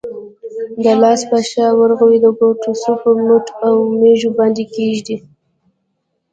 د 0.83 0.85
لاس 1.01 1.21
په 1.29 1.37
شا، 1.49 1.67
ورغوي، 1.79 2.17
د 2.21 2.27
ګوتو 2.37 2.71
څوکو، 2.83 3.09
مټ 3.27 3.45
او 3.65 3.73
اورمیږ 3.81 4.21
باندې 4.37 4.63
کېږدئ. 4.75 5.17